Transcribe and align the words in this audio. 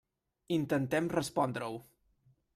Intentem 0.55 1.11
respondre-ho. 1.17 1.79